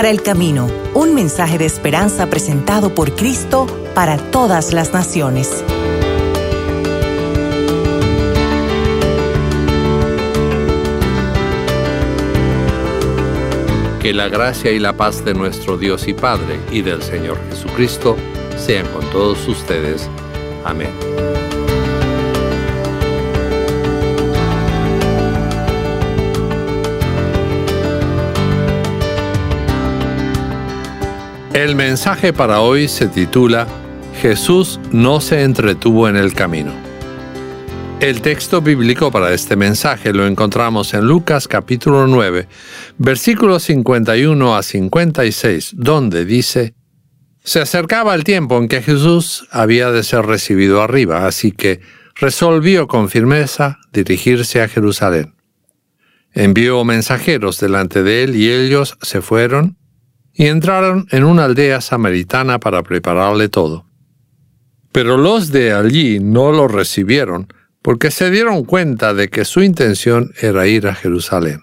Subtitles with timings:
[0.00, 5.62] para el camino, un mensaje de esperanza presentado por Cristo para todas las naciones.
[14.00, 18.16] Que la gracia y la paz de nuestro Dios y Padre y del Señor Jesucristo
[18.56, 20.08] sean con todos ustedes.
[20.64, 20.94] Amén.
[31.54, 33.66] El mensaje para hoy se titula
[34.22, 36.72] Jesús no se entretuvo en el camino.
[37.98, 42.46] El texto bíblico para este mensaje lo encontramos en Lucas capítulo 9,
[42.98, 46.74] versículos 51 a 56, donde dice,
[47.42, 51.80] Se acercaba el tiempo en que Jesús había de ser recibido arriba, así que
[52.14, 55.34] resolvió con firmeza dirigirse a Jerusalén.
[56.32, 59.79] Envió mensajeros delante de él y ellos se fueron
[60.34, 63.86] y entraron en una aldea samaritana para prepararle todo.
[64.92, 70.32] Pero los de allí no lo recibieron, porque se dieron cuenta de que su intención
[70.40, 71.62] era ir a Jerusalén.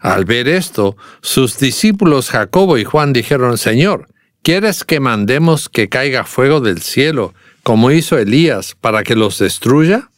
[0.00, 4.06] Al ver esto, sus discípulos Jacobo y Juan dijeron, Señor,
[4.42, 10.10] ¿quieres que mandemos que caiga fuego del cielo, como hizo Elías, para que los destruya?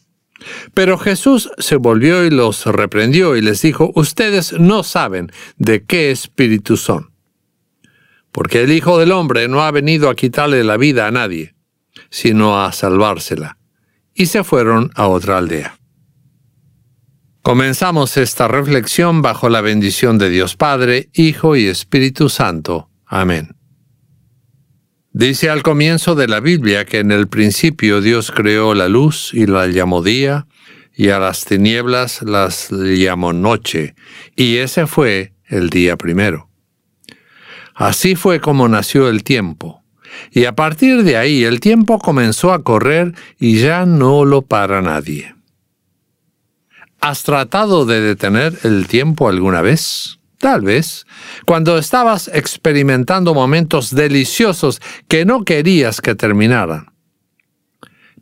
[0.73, 6.11] Pero Jesús se volvió y los reprendió y les dijo, Ustedes no saben de qué
[6.11, 7.11] espíritu son,
[8.31, 11.55] porque el Hijo del Hombre no ha venido a quitarle la vida a nadie,
[12.09, 13.57] sino a salvársela
[14.13, 15.77] y se fueron a otra aldea.
[17.41, 22.89] Comenzamos esta reflexión bajo la bendición de Dios Padre, Hijo y Espíritu Santo.
[23.05, 23.60] Amén.
[25.13, 29.45] Dice al comienzo de la Biblia que en el principio Dios creó la luz y
[29.45, 30.47] la llamó día,
[30.93, 33.95] y a las tinieblas las llamó noche,
[34.35, 36.49] y ese fue el día primero.
[37.73, 39.81] Así fue como nació el tiempo
[40.31, 44.81] y a partir de ahí el tiempo comenzó a correr y ya no lo para
[44.81, 45.35] nadie.
[46.99, 50.19] ¿Has tratado de detener el tiempo alguna vez?
[50.41, 51.05] Tal vez,
[51.45, 56.87] cuando estabas experimentando momentos deliciosos que no querías que terminaran.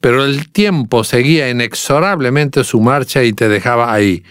[0.02, 4.26] Pero el tiempo seguía inexorablemente su marcha y te dejaba ahí,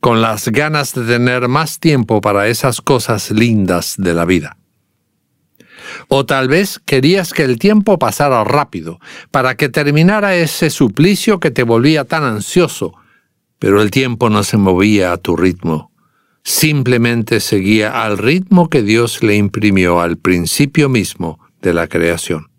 [0.00, 4.56] con las ganas de tener más tiempo para esas cosas lindas de la vida.
[6.08, 8.98] O tal vez querías que el tiempo pasara rápido,
[9.30, 12.94] para que terminara ese suplicio que te volvía tan ansioso,
[13.58, 15.92] pero el tiempo no se movía a tu ritmo.
[16.48, 22.52] Simplemente seguía al ritmo que Dios le imprimió al principio mismo de la creación.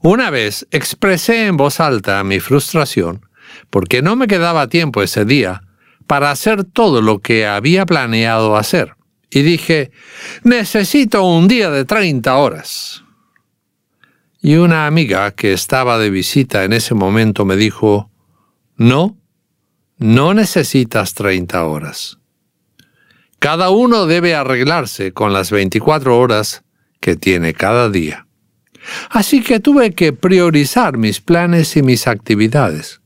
[0.00, 3.26] Una vez expresé en voz alta mi frustración
[3.68, 5.64] porque no me quedaba tiempo ese día
[6.06, 8.96] para hacer todo lo que había planeado hacer
[9.28, 9.90] y dije,
[10.42, 13.04] necesito un día de 30 horas.
[14.40, 18.10] Y una amiga que estaba de visita en ese momento me dijo,
[18.76, 19.18] no,
[19.98, 22.18] no necesitas 30 horas.
[23.46, 26.64] Cada uno debe arreglarse con las 24 horas
[26.98, 28.26] que tiene cada día.
[29.08, 33.02] Así que tuve que priorizar mis planes y mis actividades.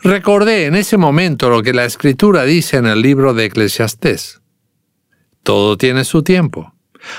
[0.00, 4.40] Recordé en ese momento lo que la escritura dice en el libro de Eclesiastés.
[5.42, 6.72] Todo tiene su tiempo.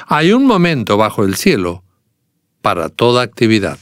[0.07, 1.83] Hay un momento bajo el cielo
[2.61, 3.79] para toda actividad.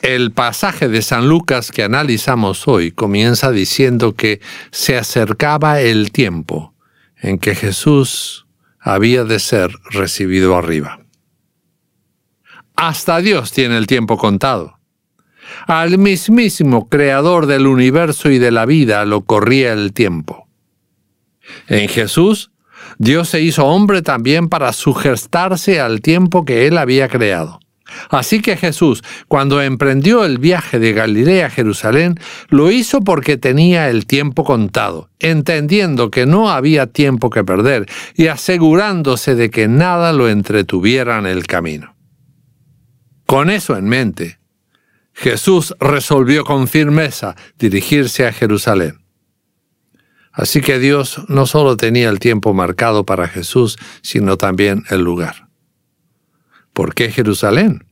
[0.00, 6.73] El pasaje de San Lucas que analizamos hoy comienza diciendo que se acercaba el tiempo
[7.24, 8.46] en que Jesús
[8.78, 11.00] había de ser recibido arriba.
[12.76, 14.78] Hasta Dios tiene el tiempo contado.
[15.66, 20.48] Al mismísimo creador del universo y de la vida lo corría el tiempo.
[21.66, 22.50] En Jesús
[22.98, 27.58] Dios se hizo hombre también para sugestarse al tiempo que él había creado.
[28.10, 33.90] Así que Jesús, cuando emprendió el viaje de Galilea a Jerusalén, lo hizo porque tenía
[33.90, 40.12] el tiempo contado, entendiendo que no había tiempo que perder y asegurándose de que nada
[40.12, 41.94] lo entretuviera en el camino.
[43.26, 44.38] Con eso en mente,
[45.12, 49.04] Jesús resolvió con firmeza dirigirse a Jerusalén.
[50.32, 55.48] Así que Dios no solo tenía el tiempo marcado para Jesús, sino también el lugar.
[56.74, 57.86] ¿Por qué Jerusalén?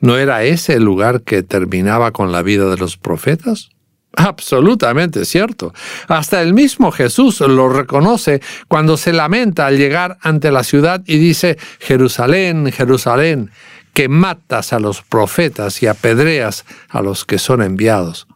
[0.00, 3.68] ¿No era ese el lugar que terminaba con la vida de los profetas?
[4.16, 5.74] Absolutamente cierto.
[6.08, 11.18] Hasta el mismo Jesús lo reconoce cuando se lamenta al llegar ante la ciudad y
[11.18, 13.50] dice, Jerusalén, Jerusalén,
[13.92, 18.26] que matas a los profetas y apedreas a los que son enviados.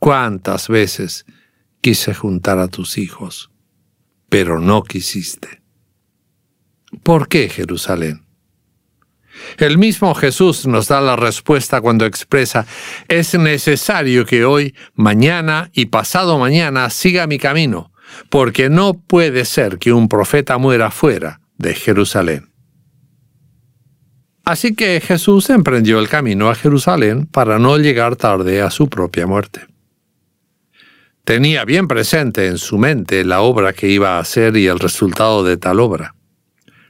[0.00, 1.24] ¿Cuántas veces
[1.80, 3.50] quise juntar a tus hijos,
[4.28, 5.62] pero no quisiste.
[7.02, 8.26] ¿Por qué Jerusalén?
[9.58, 12.66] El mismo Jesús nos da la respuesta cuando expresa,
[13.08, 17.92] es necesario que hoy, mañana y pasado mañana siga mi camino,
[18.28, 22.50] porque no puede ser que un profeta muera fuera de Jerusalén.
[24.44, 29.26] Así que Jesús emprendió el camino a Jerusalén para no llegar tarde a su propia
[29.26, 29.60] muerte.
[31.24, 35.44] Tenía bien presente en su mente la obra que iba a hacer y el resultado
[35.44, 36.16] de tal obra,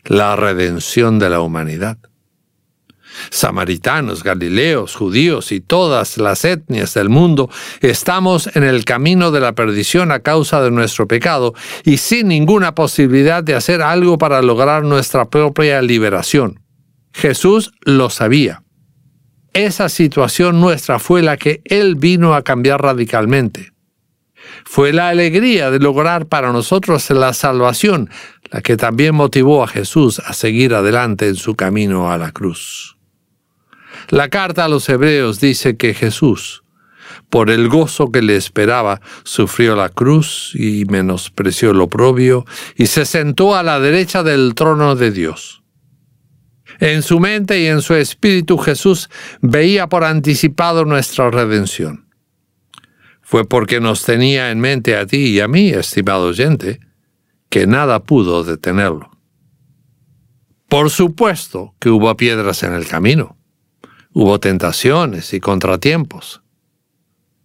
[0.04, 1.98] la redención de la humanidad.
[3.30, 9.54] Samaritanos, galileos, judíos y todas las etnias del mundo estamos en el camino de la
[9.54, 11.54] perdición a causa de nuestro pecado
[11.84, 16.60] y sin ninguna posibilidad de hacer algo para lograr nuestra propia liberación.
[17.12, 18.62] Jesús lo sabía.
[19.52, 23.72] Esa situación nuestra fue la que Él vino a cambiar radicalmente.
[24.64, 28.10] Fue la alegría de lograr para nosotros la salvación
[28.50, 32.96] la que también motivó a Jesús a seguir adelante en su camino a la cruz.
[34.10, 36.62] La carta a los hebreos dice que Jesús,
[37.28, 42.44] por el gozo que le esperaba, sufrió la cruz y menospreció lo oprobio
[42.76, 45.62] y se sentó a la derecha del trono de Dios.
[46.78, 49.08] En su mente y en su espíritu Jesús
[49.40, 52.10] veía por anticipado nuestra redención
[53.30, 56.80] fue porque nos tenía en mente a ti y a mí, estimado oyente,
[57.48, 59.08] que nada pudo detenerlo.
[60.68, 63.38] Por supuesto que hubo piedras en el camino,
[64.12, 66.42] hubo tentaciones y contratiempos.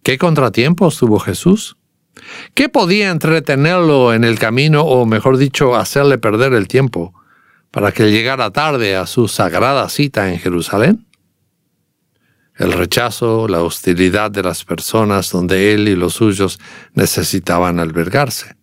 [0.02, 1.76] ¿Qué contratiempos tuvo Jesús?
[2.54, 7.12] ¿Qué podía entretenerlo en el camino o, mejor dicho, hacerle perder el tiempo
[7.70, 11.06] para que llegara tarde a su sagrada cita en Jerusalén?
[12.58, 16.58] el rechazo, la hostilidad de las personas donde él y los suyos
[16.94, 18.56] necesitaban albergarse.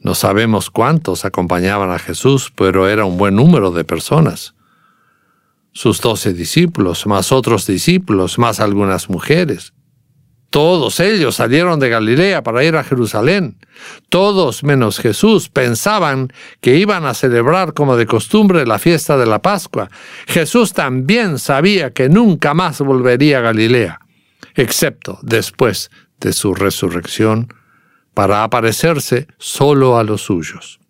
[0.00, 4.54] No sabemos cuántos acompañaban a Jesús, pero era un buen número de personas.
[5.72, 9.72] Sus doce discípulos, más otros discípulos, más algunas mujeres.
[10.52, 13.56] Todos ellos salieron de Galilea para ir a Jerusalén.
[14.10, 16.30] Todos menos Jesús pensaban
[16.60, 19.88] que iban a celebrar como de costumbre la fiesta de la Pascua.
[20.26, 24.00] Jesús también sabía que nunca más volvería a Galilea,
[24.54, 25.90] excepto después
[26.20, 27.48] de su resurrección,
[28.12, 30.81] para aparecerse solo a los suyos.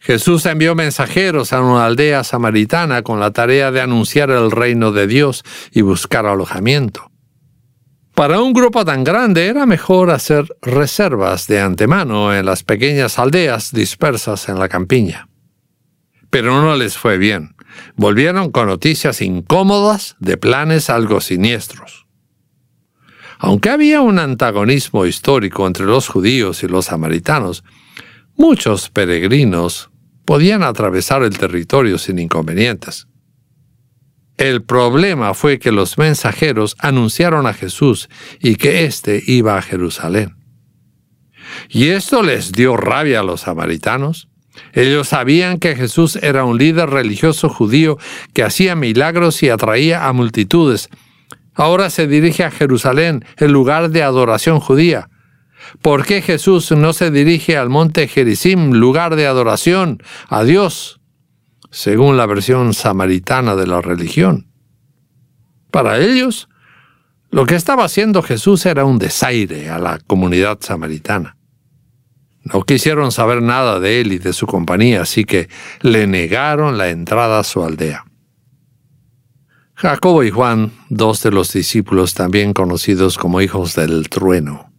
[0.00, 5.06] Jesús envió mensajeros a una aldea samaritana con la tarea de anunciar el reino de
[5.06, 7.10] Dios y buscar alojamiento.
[8.14, 13.72] Para un grupo tan grande era mejor hacer reservas de antemano en las pequeñas aldeas
[13.72, 15.28] dispersas en la campiña.
[16.30, 17.54] Pero no les fue bien.
[17.94, 22.06] Volvieron con noticias incómodas de planes algo siniestros.
[23.38, 27.64] Aunque había un antagonismo histórico entre los judíos y los samaritanos,
[28.36, 29.89] muchos peregrinos
[30.30, 33.08] podían atravesar el territorio sin inconvenientes.
[34.36, 40.36] El problema fue que los mensajeros anunciaron a Jesús y que éste iba a Jerusalén.
[41.68, 44.28] Y esto les dio rabia a los samaritanos.
[44.72, 47.98] Ellos sabían que Jesús era un líder religioso judío
[48.32, 50.90] que hacía milagros y atraía a multitudes.
[51.54, 55.09] Ahora se dirige a Jerusalén, el lugar de adoración judía.
[55.82, 61.00] ¿Por qué Jesús no se dirige al monte Gerizim, lugar de adoración a Dios?
[61.70, 64.48] según la versión samaritana de la religión.
[65.70, 66.48] Para ellos,
[67.30, 71.36] lo que estaba haciendo Jesús era un desaire a la comunidad samaritana.
[72.42, 75.48] No quisieron saber nada de él y de su compañía, así que
[75.80, 78.04] le negaron la entrada a su aldea.
[79.74, 84.69] Jacobo y Juan, dos de los discípulos también conocidos como hijos del trueno,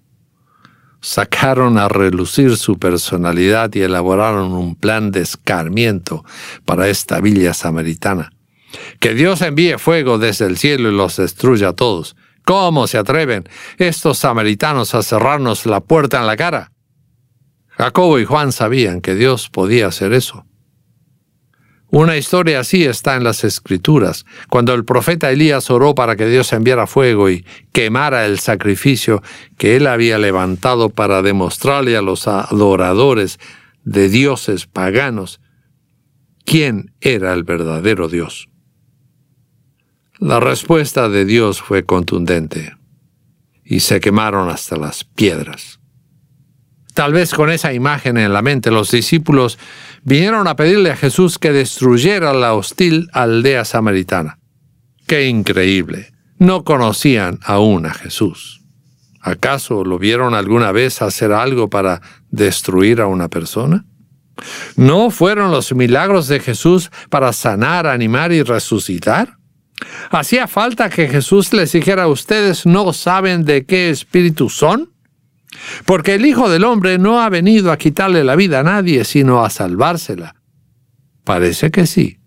[1.02, 6.24] sacaron a relucir su personalidad y elaboraron un plan de escarmiento
[6.66, 8.32] para esta villa samaritana.
[9.00, 12.16] Que Dios envíe fuego desde el cielo y los destruya a todos.
[12.46, 16.72] ¿Cómo se atreven estos samaritanos a cerrarnos la puerta en la cara?
[17.70, 20.46] Jacobo y Juan sabían que Dios podía hacer eso.
[21.92, 26.54] Una historia así está en las Escrituras, cuando el profeta Elías oró para que Dios
[26.54, 29.22] enviara fuego y quemara el sacrificio
[29.58, 33.40] que él había levantado para demostrarle a los adoradores
[33.84, 35.42] de dioses paganos
[36.46, 38.48] quién era el verdadero Dios.
[40.18, 42.74] La respuesta de Dios fue contundente
[43.66, 45.82] y se quemaron hasta las piedras.
[46.94, 49.58] Tal vez con esa imagen en la mente los discípulos
[50.04, 54.40] vinieron a pedirle a Jesús que destruyera la hostil aldea samaritana.
[55.08, 56.12] ¡Qué increíble!
[56.38, 58.62] No conocían aún a Jesús.
[59.22, 63.86] ¿Acaso lo vieron alguna vez hacer algo para destruir a una persona?
[64.76, 69.38] ¿No fueron los milagros de Jesús para sanar, animar y resucitar?
[70.10, 74.91] ¿Hacía falta que Jesús les dijera ustedes no saben de qué espíritu son?
[75.86, 79.44] Porque el Hijo del Hombre no ha venido a quitarle la vida a nadie, sino
[79.44, 80.36] a salvársela.
[81.24, 82.20] Parece que sí,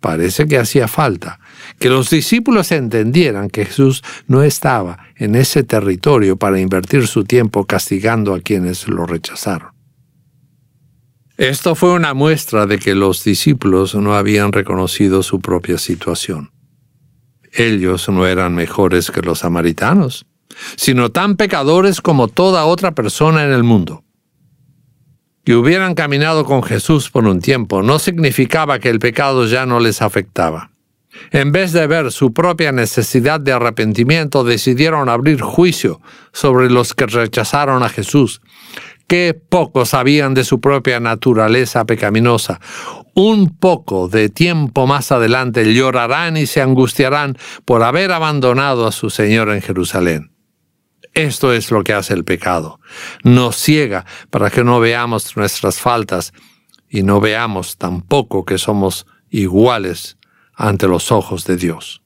[0.00, 1.40] parece que hacía falta
[1.78, 7.66] que los discípulos entendieran que Jesús no estaba en ese territorio para invertir su tiempo
[7.66, 9.72] castigando a quienes lo rechazaron.
[11.36, 16.50] Esto fue una muestra de que los discípulos no habían reconocido su propia situación.
[17.52, 20.26] Ellos no eran mejores que los samaritanos,
[20.76, 24.04] sino tan pecadores como toda otra persona en el mundo.
[25.44, 29.80] Que hubieran caminado con Jesús por un tiempo no significaba que el pecado ya no
[29.80, 30.70] les afectaba.
[31.30, 36.00] En vez de ver su propia necesidad de arrepentimiento, decidieron abrir juicio
[36.32, 38.40] sobre los que rechazaron a Jesús.
[39.06, 42.60] Qué poco sabían de su propia naturaleza pecaminosa.
[43.14, 49.08] Un poco de tiempo más adelante llorarán y se angustiarán por haber abandonado a su
[49.08, 50.37] Señor en Jerusalén.
[51.18, 52.78] Esto es lo que hace el pecado.
[53.24, 56.32] Nos ciega para que no veamos nuestras faltas
[56.88, 60.16] y no veamos tampoco que somos iguales
[60.54, 62.02] ante los ojos de Dios,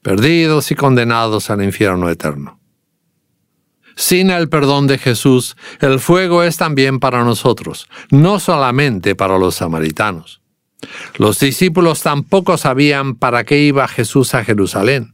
[0.00, 2.58] perdidos y condenados al infierno eterno.
[3.96, 9.56] Sin el perdón de Jesús, el fuego es también para nosotros, no solamente para los
[9.56, 10.40] samaritanos.
[11.18, 15.12] Los discípulos tampoco sabían para qué iba Jesús a Jerusalén.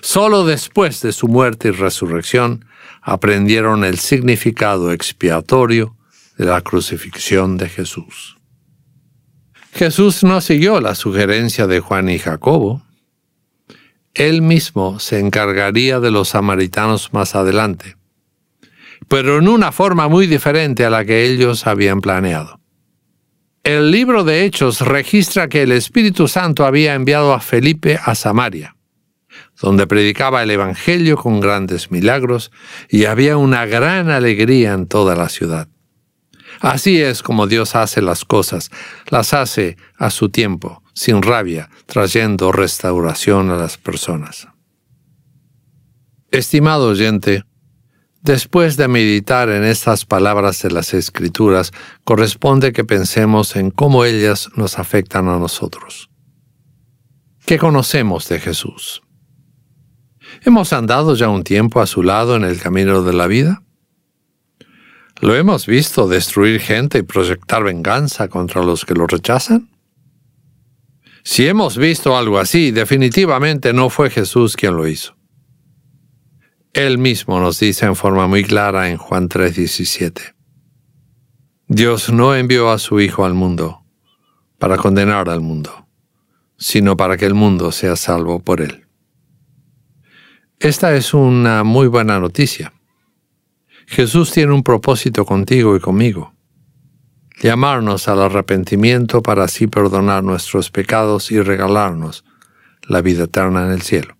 [0.00, 2.64] Solo después de su muerte y resurrección
[3.00, 5.96] aprendieron el significado expiatorio
[6.36, 8.38] de la crucifixión de Jesús.
[9.72, 12.82] Jesús no siguió la sugerencia de Juan y Jacobo.
[14.14, 17.96] Él mismo se encargaría de los samaritanos más adelante,
[19.08, 22.60] pero en una forma muy diferente a la que ellos habían planeado.
[23.64, 28.76] El libro de Hechos registra que el Espíritu Santo había enviado a Felipe a Samaria,
[29.62, 32.50] donde predicaba el Evangelio con grandes milagros
[32.88, 35.68] y había una gran alegría en toda la ciudad.
[36.60, 38.70] Así es como Dios hace las cosas,
[39.08, 44.48] las hace a su tiempo, sin rabia, trayendo restauración a las personas.
[46.30, 47.44] Estimado oyente,
[48.20, 51.72] después de meditar en estas palabras de las Escrituras,
[52.04, 56.10] corresponde que pensemos en cómo ellas nos afectan a nosotros.
[57.46, 59.01] ¿Qué conocemos de Jesús?
[60.40, 63.62] ¿Hemos andado ya un tiempo a su lado en el camino de la vida?
[65.20, 69.68] ¿Lo hemos visto destruir gente y proyectar venganza contra los que lo rechazan?
[71.22, 75.14] Si hemos visto algo así, definitivamente no fue Jesús quien lo hizo.
[76.72, 80.34] Él mismo nos dice en forma muy clara en Juan 3:17.
[81.68, 83.84] Dios no envió a su Hijo al mundo
[84.58, 85.86] para condenar al mundo,
[86.56, 88.86] sino para que el mundo sea salvo por él.
[90.62, 92.72] Esta es una muy buena noticia.
[93.88, 96.34] Jesús tiene un propósito contigo y conmigo.
[97.42, 102.24] Llamarnos al arrepentimiento para así perdonar nuestros pecados y regalarnos
[102.84, 104.16] la vida eterna en el cielo.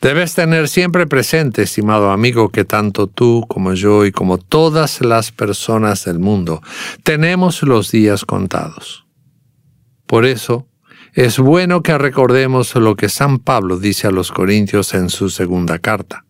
[0.00, 5.30] Debes tener siempre presente, estimado amigo, que tanto tú como yo y como todas las
[5.30, 6.60] personas del mundo
[7.04, 9.06] tenemos los días contados.
[10.06, 10.66] Por eso,
[11.14, 15.78] es bueno que recordemos lo que San Pablo dice a los Corintios en su segunda
[15.78, 16.24] carta.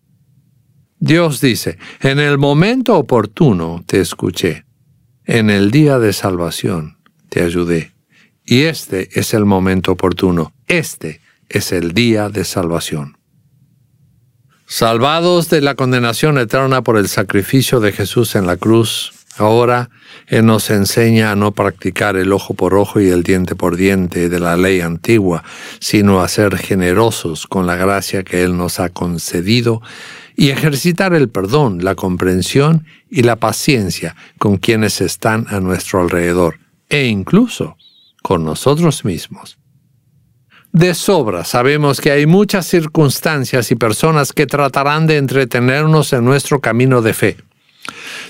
[0.99, 4.65] Dios dice, en el momento oportuno te escuché,
[5.25, 6.97] en el día de salvación
[7.29, 7.93] te ayudé.
[8.43, 13.17] Y este es el momento oportuno, este es el día de salvación.
[14.65, 19.89] Salvados de la condenación eterna por el sacrificio de Jesús en la cruz, ahora
[20.27, 24.29] Él nos enseña a no practicar el ojo por ojo y el diente por diente
[24.29, 25.43] de la ley antigua,
[25.79, 29.81] sino a ser generosos con la gracia que Él nos ha concedido
[30.35, 36.59] y ejercitar el perdón, la comprensión y la paciencia con quienes están a nuestro alrededor
[36.87, 37.75] e incluso
[38.23, 39.59] con nosotros mismos.
[40.71, 46.61] De sobra sabemos que hay muchas circunstancias y personas que tratarán de entretenernos en nuestro
[46.61, 47.37] camino de fe.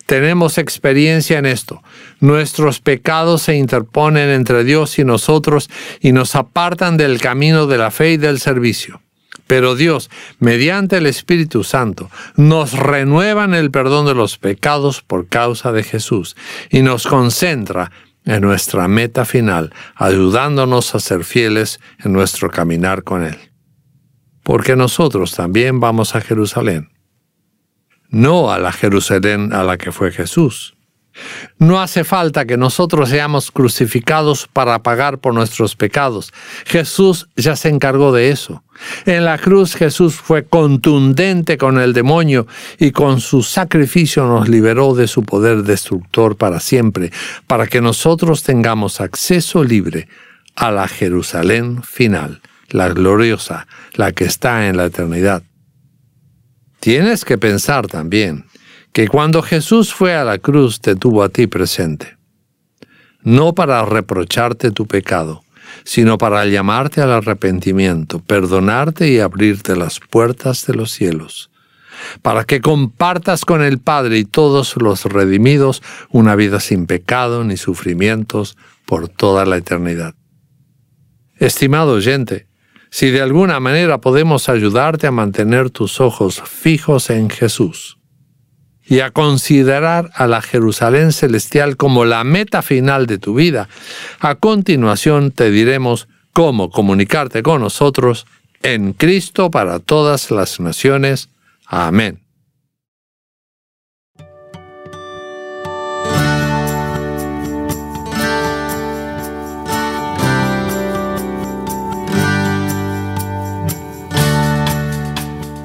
[0.06, 1.82] Tenemos experiencia en esto.
[2.20, 5.70] Nuestros pecados se interponen entre Dios y nosotros
[6.02, 9.02] y nos apartan del camino de la fe y del servicio.
[9.48, 15.28] Pero Dios, mediante el Espíritu Santo, nos renueva en el perdón de los pecados por
[15.28, 16.36] causa de Jesús
[16.70, 17.92] y nos concentra
[18.26, 23.38] en nuestra meta final, ayudándonos a ser fieles en nuestro caminar con Él.
[24.44, 26.90] Porque nosotros también vamos a Jerusalén.
[28.10, 30.76] No a la Jerusalén a la que fue Jesús.
[31.58, 36.32] No hace falta que nosotros seamos crucificados para pagar por nuestros pecados.
[36.66, 38.64] Jesús ya se encargó de eso.
[39.06, 42.48] En la cruz Jesús fue contundente con el demonio
[42.78, 47.12] y con su sacrificio nos liberó de su poder destructor para siempre,
[47.46, 50.08] para que nosotros tengamos acceso libre
[50.56, 55.44] a la Jerusalén final, la gloriosa, la que está en la eternidad.
[56.80, 58.46] Tienes que pensar también
[58.94, 62.18] que cuando Jesús fue a la cruz te tuvo a ti presente,
[63.22, 65.44] no para reprocharte tu pecado,
[65.84, 71.52] sino para llamarte al arrepentimiento, perdonarte y abrirte las puertas de los cielos,
[72.22, 77.58] para que compartas con el Padre y todos los redimidos una vida sin pecado ni
[77.58, 80.16] sufrimientos por toda la eternidad.
[81.38, 82.49] Estimado oyente,
[82.90, 88.00] si de alguna manera podemos ayudarte a mantener tus ojos fijos en Jesús,
[88.90, 93.70] y a considerar a la Jerusalén celestial como la meta final de tu vida.
[94.20, 98.26] A continuación te diremos cómo comunicarte con nosotros
[98.64, 101.30] en Cristo para todas las naciones.
[101.68, 102.29] Amén.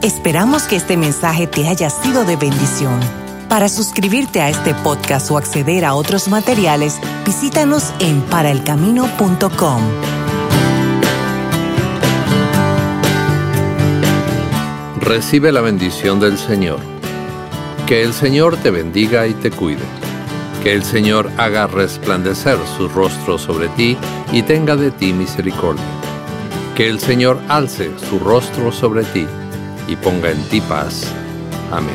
[0.04, 3.00] Esperamos que este mensaje te haya sido de bendición.
[3.48, 9.80] Para suscribirte a este podcast o acceder a otros materiales, visítanos en paraelcamino.com.
[15.00, 16.80] Recibe la bendición del Señor.
[17.86, 19.84] Que el Señor te bendiga y te cuide.
[20.62, 23.96] Que el Señor haga resplandecer su rostro sobre ti
[24.32, 25.82] y tenga de ti misericordia.
[26.76, 29.26] Que el Señor alce su rostro sobre ti
[29.86, 31.12] y ponga en ti paz.
[31.70, 31.94] Amén.